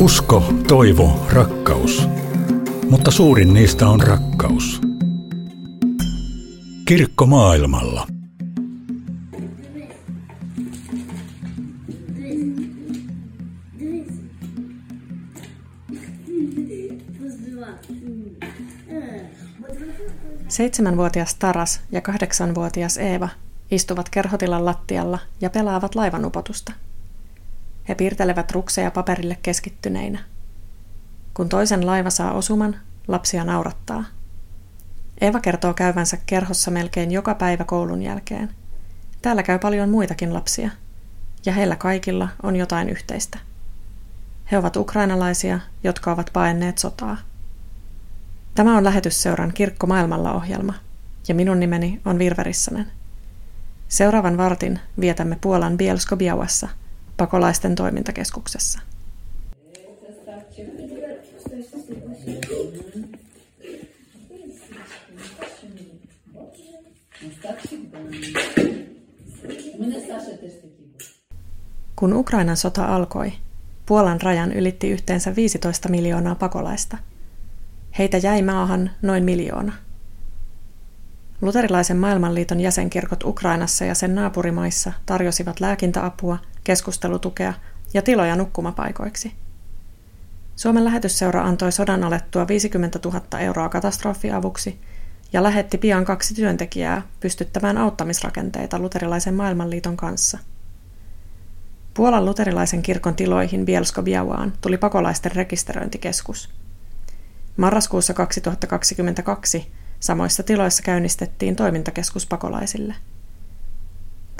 Usko, 0.00 0.52
toivo, 0.68 1.26
rakkaus. 1.32 2.08
Mutta 2.90 3.10
suurin 3.10 3.54
niistä 3.54 3.88
on 3.88 4.00
rakkaus. 4.00 4.80
Kirkko 6.84 7.26
maailmalla. 7.26 8.06
Seitsemänvuotias 20.48 21.34
Taras 21.34 21.80
ja 21.92 22.00
kahdeksanvuotias 22.00 22.98
Eeva 22.98 23.28
istuvat 23.70 24.08
kerhotilan 24.08 24.64
lattialla 24.64 25.18
ja 25.40 25.50
pelaavat 25.50 25.94
laivanupotusta. 25.94 26.72
He 27.88 27.94
piirtelevät 27.94 28.52
rukseja 28.52 28.90
paperille 28.90 29.38
keskittyneinä. 29.42 30.18
Kun 31.34 31.48
toisen 31.48 31.86
laiva 31.86 32.10
saa 32.10 32.32
osuman, 32.32 32.76
lapsia 33.08 33.44
naurattaa. 33.44 34.04
Eeva 35.20 35.40
kertoo 35.40 35.74
käyvänsä 35.74 36.18
kerhossa 36.26 36.70
melkein 36.70 37.10
joka 37.10 37.34
päivä 37.34 37.64
koulun 37.64 38.02
jälkeen. 38.02 38.50
Täällä 39.22 39.42
käy 39.42 39.58
paljon 39.58 39.90
muitakin 39.90 40.34
lapsia, 40.34 40.70
ja 41.46 41.52
heillä 41.52 41.76
kaikilla 41.76 42.28
on 42.42 42.56
jotain 42.56 42.88
yhteistä. 42.88 43.38
He 44.52 44.58
ovat 44.58 44.76
ukrainalaisia, 44.76 45.60
jotka 45.84 46.12
ovat 46.12 46.30
paenneet 46.32 46.78
sotaa. 46.78 47.16
Tämä 48.54 48.76
on 48.76 48.84
lähetysseuran 48.84 49.52
Kirkko 49.52 49.86
maailmalla 49.86 50.32
ohjelma, 50.32 50.74
ja 51.28 51.34
minun 51.34 51.60
nimeni 51.60 52.00
on 52.04 52.18
Virverissanen. 52.18 52.86
Seuraavan 53.88 54.36
vartin 54.36 54.80
vietämme 55.00 55.38
Puolan 55.40 55.76
Bielsko-Białassa, 55.76 56.68
pakolaisten 57.20 57.74
toimintakeskuksessa. 57.74 58.80
Kun 71.96 72.12
Ukrainan 72.12 72.56
sota 72.56 72.84
alkoi, 72.84 73.32
Puolan 73.86 74.20
rajan 74.20 74.52
ylitti 74.52 74.90
yhteensä 74.90 75.36
15 75.36 75.88
miljoonaa 75.88 76.34
pakolaista. 76.34 76.98
Heitä 77.98 78.16
jäi 78.16 78.42
maahan 78.42 78.90
noin 79.02 79.24
miljoona. 79.24 79.72
Luterilaisen 81.42 81.96
maailmanliiton 81.96 82.60
jäsenkirkot 82.60 83.24
Ukrainassa 83.24 83.84
ja 83.84 83.94
sen 83.94 84.14
naapurimaissa 84.14 84.92
tarjosivat 85.06 85.60
lääkintäapua, 85.60 86.38
keskustelutukea 86.64 87.54
ja 87.94 88.02
tiloja 88.02 88.36
nukkumapaikoiksi. 88.36 89.32
Suomen 90.56 90.84
lähetysseura 90.84 91.42
antoi 91.42 91.72
sodan 91.72 92.04
alettua 92.04 92.48
50 92.48 92.98
000 93.04 93.38
euroa 93.38 93.68
katastrofiavuksi 93.68 94.80
ja 95.32 95.42
lähetti 95.42 95.78
pian 95.78 96.04
kaksi 96.04 96.34
työntekijää 96.34 97.02
pystyttämään 97.20 97.78
auttamisrakenteita 97.78 98.78
luterilaisen 98.78 99.34
maailmanliiton 99.34 99.96
kanssa. 99.96 100.38
Puolan 101.94 102.24
luterilaisen 102.24 102.82
kirkon 102.82 103.14
tiloihin 103.14 103.64
bielsko 103.64 104.04
tuli 104.60 104.78
pakolaisten 104.78 105.32
rekisteröintikeskus. 105.32 106.50
Marraskuussa 107.56 108.14
2022 108.14 109.72
samoissa 110.00 110.42
tiloissa 110.42 110.82
käynnistettiin 110.82 111.56
toimintakeskus 111.56 112.26
pakolaisille. 112.26 112.94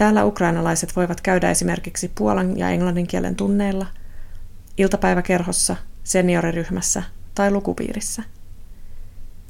Täällä 0.01 0.25
ukrainalaiset 0.25 0.97
voivat 0.97 1.21
käydä 1.21 1.51
esimerkiksi 1.51 2.13
puolan 2.15 2.57
ja 2.57 2.71
englannin 2.71 3.07
kielen 3.07 3.37
tunneilla, 3.37 3.87
iltapäiväkerhossa, 4.79 5.77
senioriryhmässä 6.05 7.03
tai 7.35 7.51
lukupiirissä– 7.51 8.23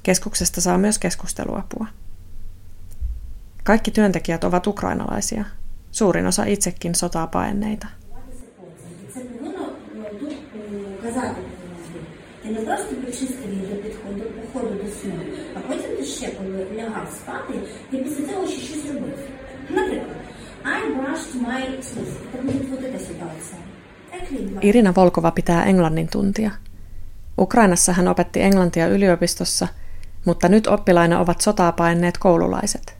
Keskuksesta 0.03 0.61
saa 0.61 0.79
myös 0.79 0.99
keskusteluapua. 0.99 1.87
Kaikki 3.65 3.91
työntekijät 3.91 4.45
ovat 4.45 4.67
ukrainalaisia, 4.67 5.45
suurin 5.91 6.27
osa 6.27 6.45
itsekin 6.45 6.95
sotaa 6.95 7.27
paenneita. 7.27 7.87
Irina 24.61 24.95
Volkova 24.95 25.31
pitää 25.31 25.65
englannin 25.65 26.09
tuntia. 26.09 26.51
Ukrainassa 27.39 27.93
hän 27.93 28.09
opetti 28.09 28.43
englantia 28.43 28.87
yliopistossa– 28.87 29.69
mutta 30.25 30.49
nyt 30.49 30.67
oppilaina 30.67 31.21
ovat 31.21 31.41
sotaa 31.41 31.73
paineet 31.73 32.19
koululaiset. 32.19 32.97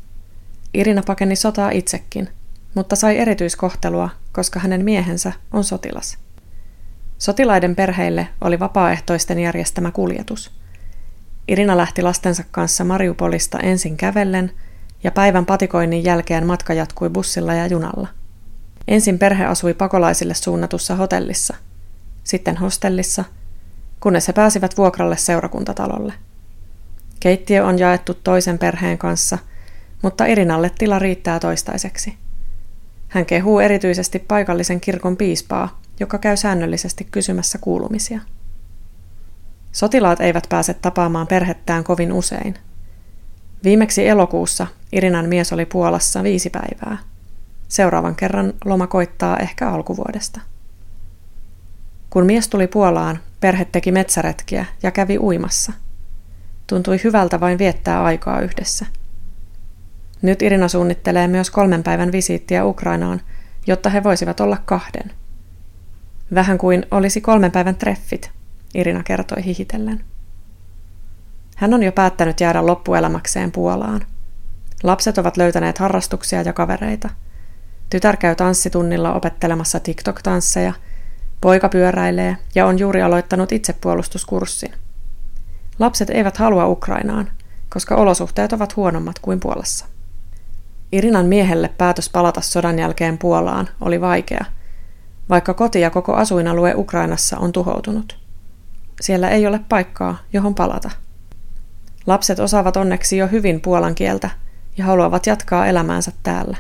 Irina 0.75 1.03
pakeni 1.07 1.37
sotaa 1.37 1.71
itsekin, 1.71 2.29
mutta 2.75 2.97
sai 2.97 3.19
erityiskohtelua, 3.19 4.11
koska 4.33 4.61
hänen 4.61 4.85
miehensä 4.85 5.33
on 5.53 5.65
sotilas. 5.65 6.19
Sotilaiden 7.19 7.77
perheille 7.77 8.29
oli 8.41 8.59
vapaaehtoisten 8.59 9.39
järjestämä 9.39 9.91
kuljetus. 9.91 10.51
Irina 11.49 11.77
lähti 11.77 12.03
lastensa 12.03 12.45
kanssa 12.51 12.85
Mariupolista 12.85 13.59
ensin 13.59 13.97
kävellen 13.97 14.53
ja 15.05 15.11
päivän 15.11 15.47
patikoinnin 15.47 16.05
jälkeen 16.05 16.47
matka 16.47 16.75
jatkui 16.75 17.11
bussilla 17.11 17.55
ja 17.55 17.67
junalla. 17.67 18.09
Ensin 18.89 19.19
perhe 19.19 19.45
asui 19.45 19.75
pakolaisille 19.75 20.35
suunnatussa 20.35 20.97
hotellissa, 20.97 21.57
sitten 22.25 22.57
hostellissa, 22.57 23.25
kunnes 24.01 24.29
he 24.29 24.33
pääsivät 24.33 24.77
vuokralle 24.77 25.17
seurakuntatalolle– 25.17 26.13
Keittiö 27.21 27.67
on 27.67 27.79
jaettu 27.79 28.15
toisen 28.15 28.59
perheen 28.59 28.99
kanssa, 28.99 29.39
mutta 30.03 30.27
Irinalle 30.27 30.71
tila 30.79 30.99
riittää 30.99 31.41
toistaiseksi. 31.41 32.17
Hän 33.09 33.27
kehuu 33.27 33.59
erityisesti 33.59 34.19
paikallisen 34.19 34.81
kirkon 34.81 35.17
piispaa, 35.17 35.81
joka 36.01 36.19
käy 36.19 36.37
säännöllisesti 36.37 37.09
kysymässä 37.11 37.59
kuulumisia. 37.59 38.21
Sotilaat 39.73 40.21
eivät 40.21 40.47
pääse 40.49 40.75
tapaamaan 40.75 41.27
perhettään 41.27 41.85
kovin 41.85 42.13
usein. 42.13 42.55
Viimeksi 43.65 44.09
elokuussa 44.09 44.67
Irinan 44.93 45.29
mies 45.29 45.53
oli 45.53 45.67
Puolassa 45.67 46.23
viisi 46.23 46.51
päivää. 46.51 46.99
Seuraavan 47.69 48.17
kerran 48.17 48.53
loma 48.65 48.87
koittaa 48.87 49.37
ehkä 49.37 49.71
alkuvuodesta. 49.71 50.41
Kun 52.11 52.27
mies 52.27 52.49
tuli 52.49 52.67
Puolaan, 52.67 53.19
perhe 53.41 53.65
teki 53.65 53.93
metsäretkiä 53.93 54.65
ja 54.83 54.91
kävi 54.91 55.19
uimassa– 55.19 55.73
Tuntui 56.71 57.01
hyvältä 57.05 57.41
vain 57.41 57.59
viettää 57.59 58.05
aikaa 58.05 58.41
yhdessä. 58.41 58.87
Nyt 60.23 60.43
Irina 60.43 60.69
suunnittelee 60.69 61.29
myös 61.29 61.51
kolmen 61.51 61.83
päivän 61.83 62.13
visiittiä 62.13 62.65
Ukrainaan, 62.65 63.21
jotta 63.67 63.91
he 63.91 64.05
voisivat 64.05 64.41
olla 64.41 64.57
kahden. 64.65 65.11
Vähän 66.35 66.59
kuin 66.59 66.87
olisi 66.91 67.21
kolmen 67.21 67.53
päivän 67.53 67.77
treffit, 67.77 68.31
Irina 68.75 69.03
kertoi 69.03 69.45
hihitellen. 69.45 70.05
Hän 71.61 71.75
on 71.75 71.83
jo 71.83 71.93
päättänyt 71.93 72.41
jäädä 72.41 72.67
loppuelämäkseen 72.67 73.53
Puolaan. 73.53 74.01
Lapset 74.83 75.19
ovat 75.19 75.37
löytäneet 75.37 75.79
harrastuksia 75.79 76.43
ja 76.43 76.53
kavereita. 76.53 77.09
Tytär 77.91 78.17
käy 78.17 78.35
tanssitunnilla 78.35 79.15
opettelemassa 79.15 79.81
TikTok-tansseja, 79.81 80.73
poika 81.41 81.69
pyöräilee 81.69 82.37
ja 82.55 82.67
on 82.67 82.79
juuri 82.79 83.03
aloittanut 83.03 83.53
itsepuolustuskurssin– 83.53 84.73
Lapset 85.81 86.11
eivät 86.11 86.37
halua 86.37 86.67
Ukrainaan, 86.67 87.31
koska 87.69 87.95
olosuhteet 87.95 88.53
ovat 88.53 88.77
huonommat 88.77 89.19
kuin 89.19 89.41
Puolassa. 89.41 89.87
Irinan 90.93 91.27
miehelle 91.27 91.71
päätös 91.79 92.09
palata 92.09 92.41
sodan 92.41 92.79
jälkeen 92.79 93.19
Puolaan 93.19 93.69
oli 93.81 94.01
vaikea, 94.01 94.45
vaikka 95.29 95.55
koti 95.55 95.81
ja 95.81 95.91
koko 95.91 96.15
asuinalue 96.15 96.75
Ukrainassa 96.75 97.39
on 97.39 97.53
tuhoutunut. 97.53 98.19
Siellä 99.01 99.31
ei 99.31 99.47
ole 99.47 99.61
paikkaa, 99.69 100.19
johon 100.33 100.55
palata. 100.55 100.91
Lapset 102.07 102.39
osaavat 102.39 102.77
onneksi 102.77 103.17
jo 103.17 103.27
hyvin 103.27 103.61
puolan 103.61 103.95
kieltä 103.95 104.31
ja 104.77 104.85
haluavat 104.85 105.27
jatkaa 105.27 105.67
elämäänsä 105.67 106.13
täällä. 106.23 106.57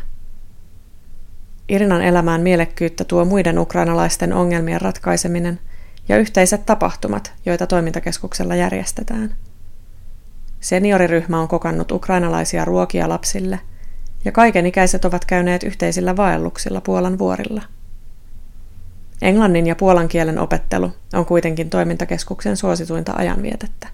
Irinan 1.68 2.02
elämään 2.02 2.40
mielekkyyttä 2.40 3.04
tuo 3.04 3.24
muiden 3.24 3.58
ukrainalaisten 3.58 4.32
ongelmien 4.32 4.80
ratkaiseminen– 4.80 5.60
ja 6.10 6.16
yhteiset 6.16 6.66
tapahtumat, 6.66 7.32
joita 7.46 7.66
toimintakeskuksella 7.66 8.54
järjestetään. 8.54 9.34
Senioriryhmä 10.60 11.40
on 11.40 11.48
kokannut 11.48 11.92
ukrainalaisia 11.92 12.64
ruokia 12.64 13.08
lapsille, 13.08 13.60
ja 14.24 14.32
kaikenikäiset 14.32 15.04
ovat 15.04 15.24
käyneet 15.24 15.62
yhteisillä 15.62 16.16
vaelluksilla 16.16 16.80
Puolan 16.80 17.18
vuorilla. 17.18 17.62
Englannin 19.22 19.66
ja 19.66 19.76
puolan 19.76 20.08
kielen 20.08 20.38
opettelu 20.38 20.92
on 21.12 21.26
kuitenkin 21.26 21.70
toimintakeskuksen 21.70 22.56
suosituinta 22.56 23.12
ajanvietettä. 23.16 23.88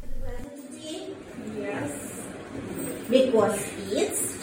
Because 3.10 3.60
it's, 3.92 4.34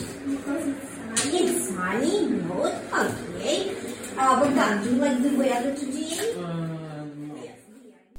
it's 1.26 1.68
sunny, 1.68 2.30
not 2.48 2.74
okay. 2.94 3.72
Uh, 4.18 4.40
Bogdan, 4.40 4.84
do 4.84 4.90
you 4.90 5.02
like 5.02 5.22
the 5.22 5.38
weather 5.38 5.72
today? 5.72 6.04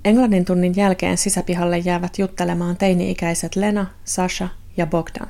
Englannin 0.05 0.45
tunnin 0.45 0.77
jälkeen 0.77 1.19
sisäpihalle 1.19 1.79
jäävät 1.79 2.19
juttelemaan 2.19 2.77
teini-ikäiset 2.77 3.57
Lena, 3.57 3.87
Sasha 4.05 4.49
ja 4.77 4.87
Bogdan. 4.87 5.29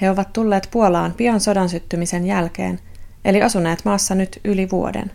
He 0.00 0.10
ovat 0.10 0.32
tulleet 0.32 0.68
Puolaan 0.70 1.12
pian 1.12 1.40
sodan 1.40 1.68
syttymisen 1.68 2.26
jälkeen, 2.26 2.80
eli 3.24 3.42
asuneet 3.42 3.84
maassa 3.84 4.14
nyt 4.14 4.40
yli 4.44 4.70
vuoden. 4.70 5.10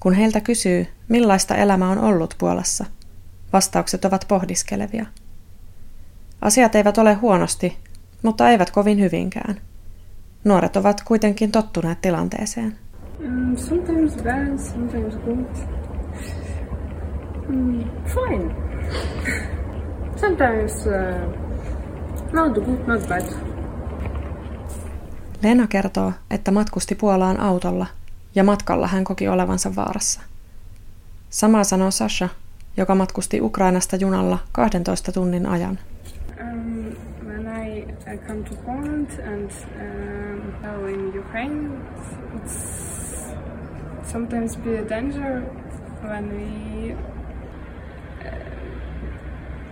Kun 0.00 0.12
heiltä 0.12 0.40
kysyy, 0.40 0.86
millaista 1.08 1.56
elämä 1.56 1.90
on 1.90 1.98
ollut 1.98 2.34
Puolassa, 2.38 2.84
vastaukset 3.52 4.04
ovat 4.04 4.24
pohdiskelevia. 4.28 5.06
Asiat 6.40 6.74
eivät 6.74 6.98
ole 6.98 7.14
huonosti, 7.14 7.83
mutta 8.24 8.50
eivät 8.50 8.70
kovin 8.70 9.00
hyvinkään. 9.00 9.60
Nuoret 10.44 10.76
ovat 10.76 11.00
kuitenkin 11.04 11.52
tottuneet 11.52 12.00
tilanteeseen. 12.00 12.78
Um, 13.24 13.56
sometimes 13.56 14.16
bad, 14.16 14.58
sometimes 14.58 15.16
good. 15.16 15.46
Mm, 17.48 17.84
fine. 18.06 18.54
sometimes 20.16 20.86
uh, 20.86 20.92
not 22.32 22.54
good, 22.54 22.86
not 22.86 23.08
bad. 23.08 23.22
Lena 25.42 25.66
kertoo, 25.66 26.12
että 26.30 26.50
matkusti 26.50 26.94
Puolaan 26.94 27.40
autolla 27.40 27.86
ja 28.34 28.44
matkalla 28.44 28.86
hän 28.86 29.04
koki 29.04 29.28
olevansa 29.28 29.76
vaarassa. 29.76 30.20
Samaa 31.30 31.64
sanoo 31.64 31.90
Sasha, 31.90 32.28
joka 32.76 32.94
matkusti 32.94 33.40
Ukrainasta 33.40 33.96
junalla 33.96 34.38
12 34.52 35.12
tunnin 35.12 35.46
ajan. 35.46 35.78
Um, 36.40 36.83
I, 38.14 38.16
come 38.26 38.44
to 38.44 38.54
Poland 38.66 39.10
and 39.18 39.50
um, 40.64 40.88
in 40.88 41.12
Ukraine, 41.12 41.82
it's 42.36 43.34
sometimes 44.04 44.54
be 44.56 44.74
a 44.76 44.84
danger 44.84 45.40
when 46.08 46.24
we 46.36 46.92
uh, 46.92 46.98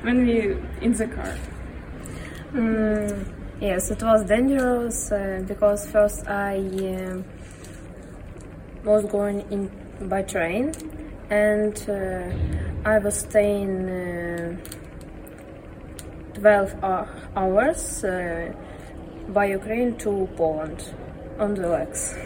when 0.03 0.27
we 0.27 0.57
in 0.81 0.93
the 0.93 1.07
car. 1.07 1.35
Mm, 2.53 3.27
yes, 3.61 3.91
it 3.91 4.03
was 4.03 4.25
dangerous 4.25 5.13
uh, 5.13 5.45
because 5.47 5.87
first 5.91 6.27
I 6.27 6.57
uh, 6.97 7.23
was 8.85 9.05
going 9.07 9.41
in 9.53 9.71
by 10.09 10.23
train 10.23 10.73
and 11.31 11.75
uh, 11.89 12.89
I 12.89 12.99
was 12.99 13.21
staying 13.21 13.89
uh, 13.89 14.57
12 16.43 16.77
hours 17.37 18.05
uh, 18.05 18.53
by 19.33 19.55
Ukraine 19.55 19.93
to 19.93 20.27
Poland 20.37 20.81
on 21.39 21.55
the 21.55 21.69
legs. 21.69 22.17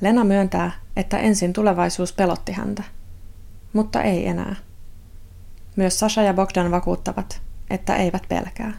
Lena 0.00 0.24
myöntää, 0.24 0.70
että 0.96 1.18
ensin 1.18 1.52
tulevaisuus 1.52 2.12
pelotti 2.12 2.52
häntä, 2.52 2.82
mutta 3.72 4.02
ei 4.02 4.26
enää. 4.26 4.56
Myös 5.76 5.98
Sasha 5.98 6.22
ja 6.22 6.34
Bogdan 6.34 6.70
vakuuttavat, 6.70 7.42
että 7.70 7.96
eivät 7.96 8.22
pelkää. 8.28 8.72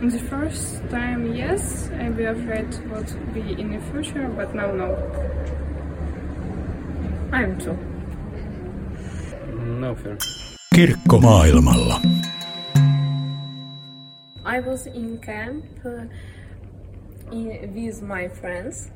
The 0.00 0.18
first 0.18 0.88
time, 0.90 1.38
yes, 1.38 1.90
I 2.06 2.10
be 2.10 2.28
afraid 2.28 2.66
what 2.90 3.16
be 3.34 3.40
in 3.40 3.70
the 3.70 3.80
future, 3.92 4.28
but 4.28 4.54
now 4.54 4.76
no. 4.76 4.96
I'm 7.32 7.58
too. 7.64 7.78
No 9.80 9.94
fear. 9.94 10.43
Kirkko 10.74 11.18
maailmalla. 11.18 12.00
I 14.56 14.60
was 14.70 14.86
in 14.86 15.18
camp 15.18 15.64
uh, 15.84 16.02
in, 17.30 17.74
with 17.74 18.02
my 18.02 18.28
friends. 18.40 18.88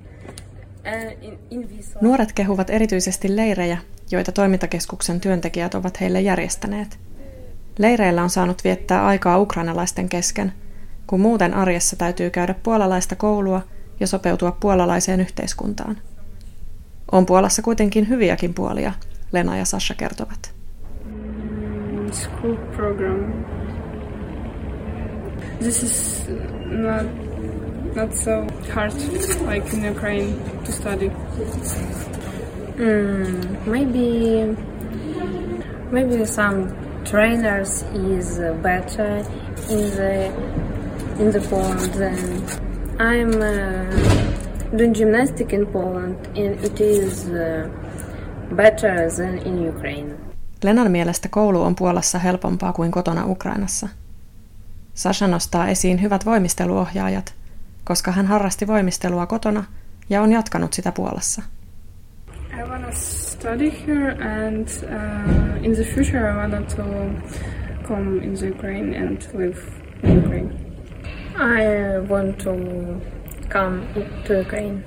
Nuoret 2.00 2.32
kehuvat 2.32 2.70
erityisesti 2.70 3.36
leirejä, 3.36 3.78
joita 4.10 4.32
toimintakeskuksen 4.32 5.20
työntekijät 5.20 5.74
ovat 5.74 6.00
heille 6.00 6.20
järjestäneet. 6.20 6.98
Leireillä 7.78 8.22
on 8.22 8.30
saanut 8.30 8.64
viettää 8.64 9.06
aikaa 9.06 9.38
ukrainalaisten 9.38 10.08
kesken, 10.08 10.52
kun 11.06 11.20
muuten 11.20 11.54
arjessa 11.54 11.96
täytyy 11.96 12.30
käydä 12.30 12.54
puolalaista 12.62 13.16
koulua 13.16 13.62
ja 14.00 14.06
sopeutua 14.06 14.52
puolalaiseen 14.60 15.20
yhteiskuntaan. 15.20 15.98
On 17.12 17.26
Puolassa 17.26 17.62
kuitenkin 17.62 18.08
hyviäkin 18.08 18.54
puolia, 18.54 18.92
Lena 19.32 19.56
ja 19.56 19.64
Sasha 19.64 19.94
kertovat. 19.94 20.57
School 22.12 22.56
program. 22.72 23.44
This 25.60 25.82
is 25.82 26.28
not 26.28 27.06
not 27.94 28.14
so 28.14 28.46
hard 28.72 28.94
like 29.42 29.72
in 29.72 29.84
Ukraine 29.84 30.38
to 30.64 30.72
study. 30.72 31.08
Mm, 32.78 33.66
maybe 33.66 34.08
maybe 35.90 36.24
some 36.24 36.58
trainers 37.04 37.82
is 38.12 38.38
better 38.62 39.24
in 39.68 39.82
the 39.98 40.14
in 41.18 41.32
the 41.32 41.40
Poland 41.50 41.92
than 41.94 42.18
I'm 43.00 43.32
uh, 43.42 44.76
doing 44.76 44.94
gymnastic 44.94 45.52
in 45.52 45.66
Poland 45.66 46.26
and 46.36 46.62
it 46.64 46.80
is 46.80 47.28
uh, 47.30 47.68
better 48.52 49.10
than 49.10 49.38
in 49.38 49.62
Ukraine. 49.62 50.27
Lenan 50.62 50.90
mielestä 50.90 51.28
koulu 51.28 51.62
on 51.62 51.74
Puolassa 51.74 52.18
helpompaa 52.18 52.72
kuin 52.72 52.90
kotona 52.90 53.26
Ukrainassa. 53.26 53.88
Sasha 54.94 55.28
nostaa 55.28 55.68
esiin 55.68 56.02
hyvät 56.02 56.26
voimisteluohjaajat, 56.26 57.34
koska 57.84 58.12
hän 58.12 58.26
harrasti 58.26 58.66
voimistelua 58.66 59.26
kotona 59.26 59.64
ja 60.10 60.22
on 60.22 60.32
jatkanut 60.32 60.72
sitä 60.72 60.92
Puolassa. 60.92 61.42
I 62.58 62.62
wanna 62.62 62.92
study 62.92 63.70
here 63.86 64.10
and 64.10 64.68
uh, 64.68 65.64
in 65.64 65.74
the 65.74 65.84
future 65.84 66.30
I 66.30 66.36
wanna 66.36 66.60
to 66.60 66.84
come 67.88 68.24
in 68.24 68.34
the 68.34 68.50
Ukraine 68.50 68.98
and 68.98 69.22
live 69.34 69.58
in 70.02 70.18
Ukraine. 70.18 70.50
I 71.36 72.00
want 72.08 72.38
to 72.38 72.50
come 73.48 73.80
to 74.26 74.40
Ukraine. 74.40 74.82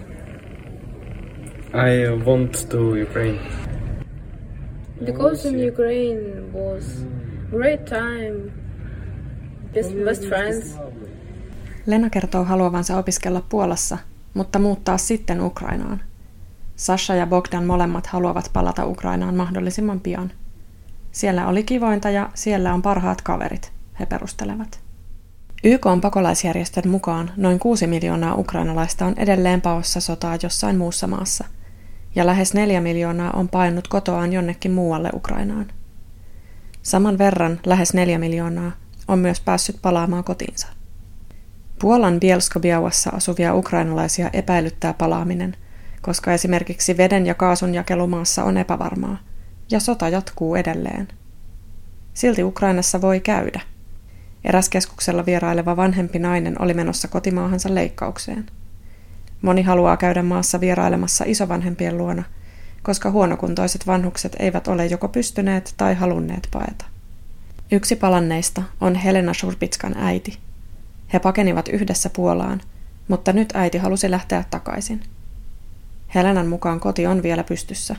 I 1.73 2.23
want 2.25 2.69
to 2.69 2.77
Ukraine. 2.77 3.39
Because 5.05 5.49
in 5.49 5.73
Ukraine 5.73 6.53
was 6.53 7.05
great 7.49 7.85
time, 7.85 8.51
best, 9.73 9.95
best 10.05 10.27
friends. 10.27 10.75
Lena 11.85 12.09
kertoo 12.09 12.43
haluavansa 12.43 12.97
opiskella 12.97 13.43
Puolassa, 13.49 13.97
mutta 14.33 14.59
muuttaa 14.59 14.97
sitten 14.97 15.41
Ukrainaan. 15.41 16.01
Sasha 16.75 17.15
ja 17.15 17.27
Bogdan 17.27 17.65
molemmat 17.65 18.07
haluavat 18.07 18.49
palata 18.53 18.85
Ukrainaan 18.85 19.35
mahdollisimman 19.35 19.99
pian. 19.99 20.31
Siellä 21.11 21.47
oli 21.47 21.63
kivointa 21.63 22.09
ja 22.09 22.29
siellä 22.33 22.73
on 22.73 22.81
parhaat 22.81 23.21
kaverit, 23.21 23.71
he 23.99 24.05
perustelevat. 24.05 24.79
YK 25.63 25.85
on 25.85 26.01
pakolaisjärjestön 26.01 26.87
mukaan 26.87 27.31
noin 27.37 27.59
6 27.59 27.87
miljoonaa 27.87 28.35
ukrainalaista 28.35 29.05
on 29.05 29.13
edelleen 29.17 29.61
paossa 29.61 30.01
sotaa 30.01 30.37
jossain 30.43 30.77
muussa 30.77 31.07
maassa, 31.07 31.45
ja 32.15 32.25
lähes 32.25 32.53
4 32.53 32.81
miljoonaa 32.81 33.31
on 33.31 33.49
painut 33.49 33.87
kotoaan 33.87 34.33
jonnekin 34.33 34.71
muualle 34.71 35.09
Ukrainaan. 35.13 35.65
Saman 36.81 37.17
verran, 37.17 37.59
lähes 37.65 37.93
4 37.93 38.19
miljoonaa, 38.19 38.71
on 39.07 39.19
myös 39.19 39.41
päässyt 39.41 39.75
palaamaan 39.81 40.23
kotiinsa. 40.23 40.67
Puolan 41.81 42.19
Bielsko-Białassa 42.19 43.09
asuvia 43.15 43.55
ukrainalaisia 43.55 44.29
epäilyttää 44.33 44.93
palaaminen, 44.93 45.55
koska 46.01 46.33
esimerkiksi 46.33 46.97
veden 46.97 47.25
ja 47.25 47.33
kaasun 47.33 47.73
jakelumaassa 47.73 48.43
on 48.43 48.57
epävarmaa, 48.57 49.17
ja 49.71 49.79
sota 49.79 50.09
jatkuu 50.09 50.55
edelleen. 50.55 51.07
Silti 52.13 52.43
Ukrainassa 52.43 53.01
voi 53.01 53.19
käydä. 53.19 53.61
Eräs 54.43 54.69
keskuksella 54.69 55.25
vieraileva 55.25 55.77
vanhempi 55.77 56.19
nainen 56.19 56.61
oli 56.61 56.73
menossa 56.73 57.07
kotimaahansa 57.07 57.75
leikkaukseen. 57.75 58.45
Moni 59.41 59.61
haluaa 59.61 59.97
käydä 59.97 60.23
maassa 60.23 60.59
vierailemassa 60.59 61.23
isovanhempien 61.27 61.97
luona, 61.97 62.23
koska 62.83 63.11
huonokuntoiset 63.11 63.87
vanhukset 63.87 64.35
eivät 64.39 64.67
ole 64.67 64.85
joko 64.85 65.07
pystyneet 65.07 65.73
tai 65.77 65.95
halunneet 65.95 66.47
paeta. 66.51 66.85
Yksi 67.71 67.95
palanneista 67.95 68.63
on 68.81 68.95
Helena 68.95 69.33
Shurpitskan 69.33 69.97
äiti– 69.97 70.37
he 71.13 71.19
pakenivat 71.19 71.67
yhdessä 71.67 72.09
Puolaan, 72.09 72.61
mutta 73.07 73.33
nyt 73.33 73.49
äiti 73.53 73.77
halusi 73.77 74.11
lähteä 74.11 74.43
takaisin. 74.49 75.01
Helenan 76.15 76.47
mukaan 76.47 76.79
koti 76.79 77.07
on 77.07 77.23
vielä 77.23 77.43
pystyssä, 77.43 77.95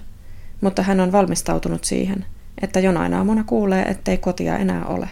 mutta 0.60 0.82
hän 0.82 1.00
on 1.00 1.12
valmistautunut 1.12 1.84
siihen, 1.84 2.24
että 2.62 2.80
jonain 2.80 3.14
aamuna 3.14 3.44
kuulee, 3.44 3.82
ettei 3.82 4.18
kotia 4.18 4.58
enää 4.58 4.84
ole. 4.84 5.08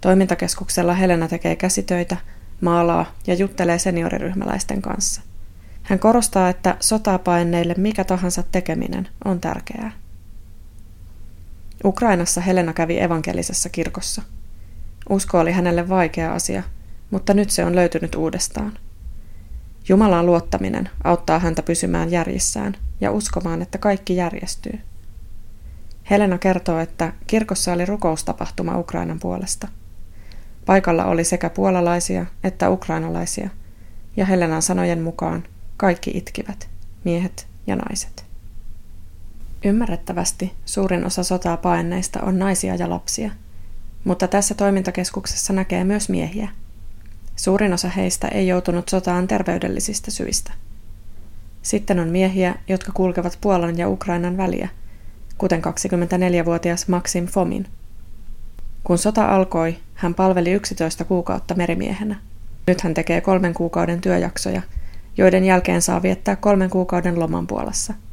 Toimintakeskuksella 0.00 0.94
Helena 0.94 1.28
tekee 1.28 1.56
käsitöitä, 1.56 2.16
maalaa 2.60 3.06
ja 3.26 3.34
juttelee 3.34 3.78
senioriryhmäläisten 3.78 4.82
kanssa. 4.82 5.20
Hän 5.82 5.98
korostaa, 5.98 6.48
että 6.48 6.76
sotapaineille 6.80 7.74
mikä 7.76 8.04
tahansa 8.04 8.42
tekeminen 8.52 9.08
on 9.24 9.40
tärkeää. 9.40 9.92
Ukrainassa 11.84 12.40
Helena 12.40 12.72
kävi 12.72 13.00
evankelisessa 13.00 13.68
kirkossa– 13.68 14.22
Usko 15.08 15.38
oli 15.38 15.52
hänelle 15.52 15.88
vaikea 15.88 16.34
asia, 16.34 16.62
mutta 17.10 17.34
nyt 17.34 17.50
se 17.50 17.64
on 17.64 17.76
löytynyt 17.76 18.14
uudestaan. 18.14 18.78
Jumalaan 19.88 20.26
luottaminen 20.26 20.90
auttaa 21.04 21.38
häntä 21.38 21.62
pysymään 21.62 22.10
järjissään 22.10 22.76
ja 23.00 23.10
uskomaan, 23.10 23.62
että 23.62 23.78
kaikki 23.78 24.16
järjestyy. 24.16 24.80
Helena 26.10 26.38
kertoo, 26.38 26.78
että 26.78 27.12
kirkossa 27.26 27.72
oli 27.72 27.86
rukoustapahtuma 27.86 28.78
Ukrainan 28.78 29.20
puolesta. 29.20 29.68
Paikalla 30.66 31.04
oli 31.04 31.24
sekä 31.24 31.50
puolalaisia 31.50 32.26
että 32.44 32.70
ukrainalaisia, 32.70 33.50
ja 34.16 34.26
Helenan 34.26 34.62
sanojen 34.62 35.02
mukaan 35.02 35.44
kaikki 35.76 36.10
itkivät, 36.14 36.68
miehet 37.04 37.46
ja 37.66 37.76
naiset. 37.76 38.24
Ymmärrettävästi 39.64 40.52
suurin 40.64 41.06
osa 41.06 41.22
sotaa 41.22 41.56
paenneista 41.56 42.20
on 42.22 42.38
naisia 42.38 42.74
ja 42.74 42.90
lapsia, 42.90 43.30
mutta 44.04 44.28
tässä 44.28 44.54
toimintakeskuksessa 44.54 45.52
näkee 45.52 45.84
myös 45.84 46.08
miehiä. 46.08 46.48
Suurin 47.36 47.72
osa 47.72 47.88
heistä 47.88 48.28
ei 48.28 48.48
joutunut 48.48 48.88
sotaan 48.88 49.28
terveydellisistä 49.28 50.10
syistä. 50.10 50.52
Sitten 51.62 51.98
on 51.98 52.08
miehiä, 52.08 52.54
jotka 52.68 52.92
kulkevat 52.92 53.38
Puolan 53.40 53.78
ja 53.78 53.88
Ukrainan 53.88 54.36
väliä, 54.36 54.68
kuten 55.38 55.62
24-vuotias 55.62 56.88
Maxim 56.88 57.26
Fomin. 57.26 57.66
Kun 58.86 58.98
sota 58.98 59.34
alkoi, 59.34 59.76
hän 59.94 60.14
palveli 60.14 60.52
11 60.52 61.04
kuukautta 61.04 61.54
merimiehenä. 61.54 62.16
Nyt 62.66 62.80
hän 62.80 62.94
tekee 62.94 63.20
kolmen 63.20 63.54
kuukauden 63.54 64.00
työjaksoja, 64.00 64.62
joiden 65.16 65.44
jälkeen 65.44 65.82
saa 65.82 66.02
viettää 66.02 66.36
kolmen 66.36 66.70
kuukauden 66.70 67.20
loman 67.20 67.46
Puolassa– 67.46 67.94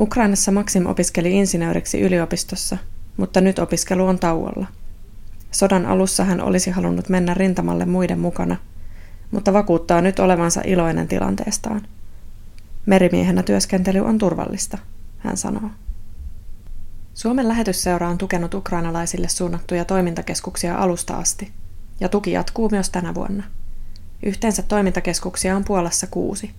Ukrainassa 0.00 0.52
Maxim 0.52 0.86
opiskeli 0.86 1.36
insinööriksi 1.36 2.00
yliopistossa, 2.00 2.78
mutta 3.16 3.40
nyt 3.40 3.58
opiskelu 3.58 4.06
on 4.06 4.18
tauolla. 4.18 4.66
Sodan 5.50 5.86
alussa 5.86 6.24
hän 6.24 6.40
olisi 6.40 6.70
halunnut 6.70 7.08
mennä 7.08 7.34
rintamalle 7.34 7.84
muiden 7.84 8.20
mukana, 8.20 8.56
mutta 9.30 9.52
vakuuttaa 9.52 10.00
nyt 10.00 10.18
olevansa 10.18 10.60
iloinen 10.64 11.08
tilanteestaan. 11.08 11.80
Merimiehenä 12.86 13.42
työskentely 13.42 14.00
on 14.00 14.18
turvallista, 14.18 14.78
hän 15.18 15.36
sanoo. 15.36 15.70
Suomen 17.18 17.48
lähetysseura 17.48 18.08
on 18.08 18.18
tukenut 18.18 18.54
ukrainalaisille 18.54 19.28
suunnattuja 19.28 19.84
toimintakeskuksia 19.84 20.76
alusta 20.76 21.16
asti, 21.16 21.52
ja 22.00 22.08
tuki 22.08 22.32
jatkuu 22.32 22.68
myös 22.68 22.90
tänä 22.90 23.14
vuonna. 23.14 23.44
Yhteensä 24.22 24.62
toimintakeskuksia 24.62 25.56
on 25.56 25.64
Puolassa 25.64 26.06
kuusi. 26.06 26.50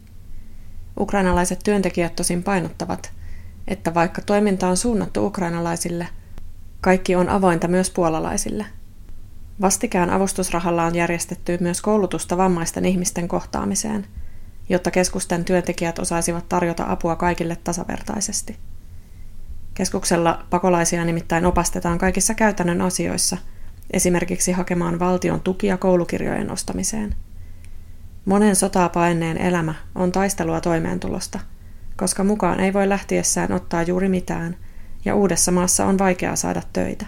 Ukrainalaiset 1.00 1.60
työntekijät 1.64 2.16
tosin 2.16 2.44
painottavat, 2.44 3.12
että 3.68 3.94
vaikka 3.94 4.22
toiminta 4.22 4.68
on 4.68 4.78
suunnattu 4.78 5.26
ukrainalaisille, 5.26 6.08
kaikki 6.82 7.16
on 7.16 7.30
avointa 7.30 7.68
myös 7.68 7.90
puolalaisille. 7.90 8.66
Vastikään 9.62 10.10
avustusrahalla 10.10 10.86
on 10.86 10.96
järjestetty 10.96 11.58
myös 11.62 11.82
koulutusta 11.82 12.38
vammaisten 12.38 12.86
ihmisten 12.86 13.28
kohtaamiseen, 13.28 14.06
jotta 14.70 14.92
keskusten 14.92 15.46
työntekijät 15.46 16.00
osaisivat 16.00 16.50
tarjota 16.50 16.86
apua 16.88 17.16
kaikille 17.16 17.56
tasavertaisesti. 17.56 18.58
Keskuksella 19.80 20.46
pakolaisia 20.50 21.06
nimittäin 21.06 21.46
opastetaan 21.46 21.98
kaikissa 21.98 22.34
käytännön 22.34 22.82
asioissa, 22.82 23.38
esimerkiksi 23.94 24.52
hakemaan 24.52 25.00
valtion 25.00 25.42
tukia 25.42 25.78
koulukirjojen 25.78 26.52
ostamiseen. 26.52 27.16
Monen 28.26 28.56
sotaa 28.56 28.90
paenneen 28.90 29.38
elämä 29.38 29.74
on 29.96 30.12
taistelua 30.12 30.62
toimeentulosta– 30.62 31.40
koska 32.00 32.24
mukaan 32.24 32.60
ei 32.60 32.74
voi 32.74 32.90
lähtiessään 32.90 33.52
ottaa 33.52 33.84
juuri 33.84 34.10
mitään, 34.10 34.58
ja 35.06 35.16
uudessa 35.16 35.52
maassa 35.52 35.86
on 35.86 35.98
vaikeaa 35.98 36.36
saada 36.36 36.62
töitä. 36.74 37.06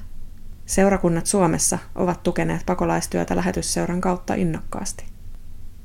Seurakunnat 0.66 1.26
Suomessa 1.26 1.80
ovat 1.96 2.24
tukeneet 2.24 2.66
pakolaistyötä 2.66 3.36
lähetysseuran 3.36 4.02
kautta 4.02 4.34
innokkaasti. 4.34 5.06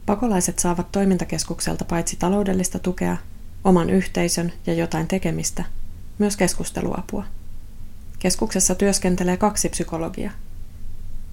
Pakolaiset 0.06 0.58
saavat 0.58 0.92
toimintakeskukselta 0.92 1.84
paitsi 1.84 2.16
taloudellista 2.16 2.78
tukea, 2.78 3.16
oman 3.64 3.90
yhteisön 3.90 4.52
ja 4.66 4.74
jotain 4.74 5.06
tekemistä, 5.08 5.64
myös 6.18 6.36
keskusteluapua. 6.36 7.24
Keskuksessa 8.18 8.74
työskentelee 8.74 9.36
kaksi 9.36 9.68
psykologia. 9.68 10.30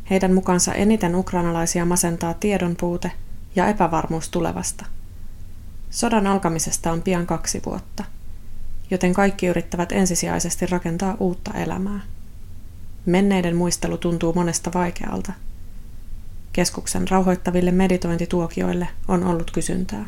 Heidän 0.09 0.33
mukaansa 0.33 0.73
eniten 0.73 1.15
ukrainalaisia 1.15 1.85
masentaa 1.85 2.33
tiedon 2.33 2.75
puute 2.79 3.11
ja 3.55 3.67
epävarmuus 3.67 4.29
tulevasta– 4.29 4.85
Sodan 5.93 6.27
alkamisesta 6.27 6.91
on 6.91 7.01
pian 7.01 7.25
kaksi 7.25 7.61
vuotta, 7.65 8.03
joten 8.91 9.13
kaikki 9.13 9.45
yrittävät 9.47 9.91
ensisijaisesti 9.91 10.65
rakentaa 10.65 11.17
uutta 11.19 11.51
elämää. 11.53 11.99
Menneiden 13.05 13.55
muistelu 13.55 13.97
tuntuu 13.97 14.33
monesta 14.33 14.71
vaikealta. 14.73 15.33
Keskuksen 16.53 17.07
rauhoittaville 17.07 17.71
meditointituokioille 17.71 18.87
on 19.07 19.23
ollut 19.23 19.51
kysyntää. 19.51 20.05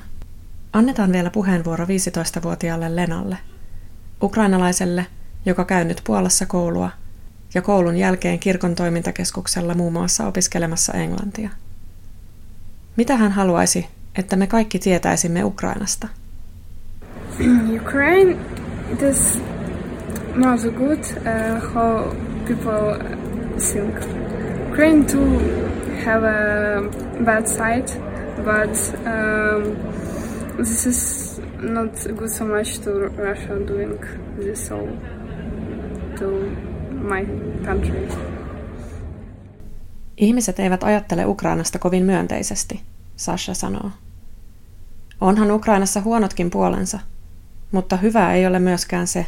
Annetaan 0.73 1.11
vielä 1.11 1.29
puheenvuoro 1.29 1.85
15-vuotiaalle 1.85 2.95
Lenalle, 2.95 3.37
ukrainalaiselle, 4.23 5.05
joka 5.45 5.65
käy 5.65 5.83
nyt 5.83 6.01
Puolassa 6.03 6.45
koulua 6.45 6.91
ja 7.53 7.61
koulun 7.61 7.97
jälkeen 7.97 8.39
kirkon 8.39 8.75
toimintakeskuksella 8.75 9.73
muun 9.73 9.93
muassa 9.93 10.27
opiskelemassa 10.27 10.93
englantia. 10.93 11.49
Mitä 12.95 13.17
hän 13.17 13.31
haluaisi, 13.31 13.87
että 14.17 14.35
me 14.35 14.47
kaikki 14.47 14.79
tietäisimme 14.79 15.43
Ukrainasta? 15.43 16.07
Ukraine, 17.81 18.37
it 18.93 19.01
is 19.01 19.41
not 20.35 20.59
so 20.59 20.71
good 20.71 20.99
uh, 20.99 21.73
how 21.73 22.15
people 22.47 22.97
think. 23.71 23.95
Ukraine 24.71 25.05
too 25.05 25.39
have 26.05 26.23
a 26.23 26.81
bad 27.25 27.47
side, 27.47 27.87
but 28.43 28.93
um, 29.05 29.75
this 30.57 30.85
is 30.85 31.24
not 31.73 31.91
good 32.17 32.29
so 32.29 32.45
much 32.45 32.79
to 32.83 32.91
Russia 33.07 33.67
doing 33.67 33.99
this 34.43 34.71
all 34.71 34.87
to 36.19 36.25
my 36.91 37.25
country. 37.65 38.07
Ihmiset 40.17 40.59
eivät 40.59 40.83
ajattele 40.83 41.25
Ukrainasta 41.25 41.79
kovin 41.79 42.03
myönteisesti, 42.03 42.81
Sasha 43.15 43.53
sanoo. 43.53 43.91
Onhan 45.21 45.51
Ukrainassa 45.51 46.01
huonotkin 46.01 46.49
puolensa, 46.49 46.99
mutta 47.71 47.97
hyvää 47.97 48.33
ei 48.33 48.47
ole 48.47 48.59
myöskään 48.59 49.07
se, 49.07 49.25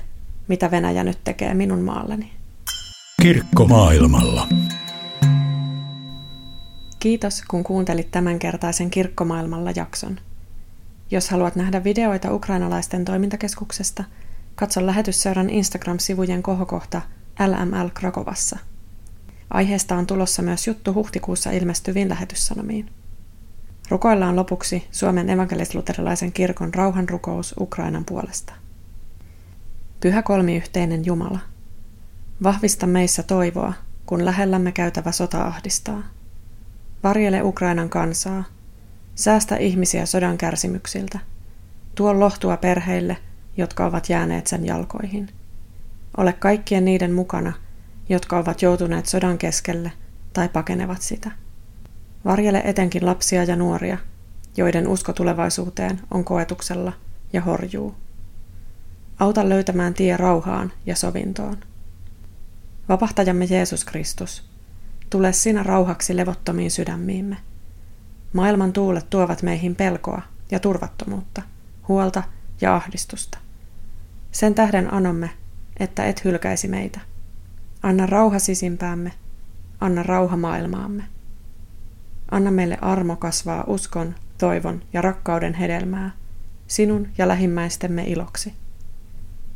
mitä 0.47 0.71
Venäjä 0.71 1.03
nyt 1.03 1.19
tekee 1.23 1.53
minun 1.53 1.79
maalleni. 1.79 2.31
Kirkko 3.21 3.65
maailmalla. 3.65 4.47
Kiitos, 6.99 7.43
kun 7.47 7.63
kuuntelit 7.63 8.11
tämänkertaisen 8.11 8.89
Kirkkomaailmalla 8.89 9.71
jakson. 9.75 10.19
Jos 11.11 11.29
haluat 11.29 11.55
nähdä 11.55 11.83
videoita 11.83 12.33
ukrainalaisten 12.33 13.05
toimintakeskuksesta, 13.05 14.03
katso 14.55 14.85
lähetysseuran 14.85 15.49
Instagram-sivujen 15.49 16.43
kohokohta 16.43 17.01
LML 17.47 17.89
Krakovassa. 17.93 18.57
Aiheesta 19.49 19.95
on 19.95 20.07
tulossa 20.07 20.41
myös 20.41 20.67
juttu 20.67 20.93
huhtikuussa 20.93 21.51
ilmestyviin 21.51 22.09
lähetyssanomiin. 22.09 22.89
Rukoillaan 23.89 24.35
lopuksi 24.35 24.87
Suomen 24.91 25.29
evankelisluterilaisen 25.29 26.31
kirkon 26.31 26.73
rauhanrukous 26.73 27.55
Ukrainan 27.59 28.05
puolesta. 28.05 28.53
Pyhä 29.99 30.21
kolmiyhteinen 30.21 31.05
Jumala, 31.05 31.39
vahvista 32.43 32.87
meissä 32.87 33.23
toivoa, 33.23 33.73
kun 34.05 34.25
lähellämme 34.25 34.71
käytävä 34.71 35.11
sota 35.11 35.43
ahdistaa. 35.43 36.03
Varjele 37.03 37.41
Ukrainan 37.41 37.89
kansaa, 37.89 38.43
säästä 39.17 39.55
ihmisiä 39.55 40.05
sodan 40.05 40.37
kärsimyksiltä, 40.37 41.19
tuo 41.95 42.19
lohtua 42.19 42.57
perheille, 42.57 43.17
jotka 43.57 43.85
ovat 43.85 44.09
jääneet 44.09 44.47
sen 44.47 44.65
jalkoihin. 44.65 45.29
Ole 46.17 46.33
kaikkien 46.33 46.85
niiden 46.85 47.13
mukana, 47.13 47.53
jotka 48.09 48.37
ovat 48.37 48.61
joutuneet 48.61 49.05
sodan 49.05 49.37
keskelle 49.37 49.91
tai 50.33 50.49
pakenevat 50.49 51.01
sitä. 51.01 51.31
Varjele 52.25 52.61
etenkin 52.65 53.05
lapsia 53.05 53.43
ja 53.43 53.55
nuoria, 53.55 53.97
joiden 54.57 54.87
usko 54.87 55.13
tulevaisuuteen 55.13 56.01
on 56.11 56.23
koetuksella 56.23 56.93
ja 57.33 57.41
horjuu. 57.41 57.95
Auta 59.19 59.49
löytämään 59.49 59.93
tie 59.93 60.17
rauhaan 60.17 60.73
ja 60.85 60.95
sovintoon. 60.95 61.57
Vapahtajamme 62.89 63.45
Jeesus 63.45 63.85
Kristus, 63.85 64.49
tule 65.09 65.33
sinä 65.33 65.63
rauhaksi 65.63 66.17
levottomiin 66.17 66.71
sydämiimme. 66.71 67.37
Maailman 68.33 68.73
tuulet 68.73 69.09
tuovat 69.09 69.43
meihin 69.43 69.75
pelkoa 69.75 70.21
ja 70.51 70.59
turvattomuutta, 70.59 71.41
huolta 71.87 72.23
ja 72.61 72.75
ahdistusta. 72.75 73.37
Sen 74.31 74.55
tähden 74.55 74.93
anomme, 74.93 75.29
että 75.79 76.05
et 76.05 76.23
hylkäisi 76.23 76.67
meitä. 76.67 76.99
Anna 77.83 78.05
rauha 78.05 78.39
sisimpäämme, 78.39 79.11
anna 79.79 80.03
rauha 80.03 80.37
maailmaamme. 80.37 81.03
Anna 82.31 82.51
meille 82.51 82.77
armo 82.81 83.15
kasvaa 83.15 83.63
uskon, 83.67 84.15
toivon 84.37 84.81
ja 84.93 85.01
rakkauden 85.01 85.53
hedelmää, 85.53 86.11
sinun 86.67 87.07
ja 87.17 87.27
lähimmäistemme 87.27 88.03
iloksi. 88.03 88.53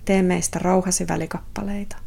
Tee 0.06 0.22
meistä 0.22 0.60
rauhasi 0.60 1.08
välikappaleita. 1.08 1.98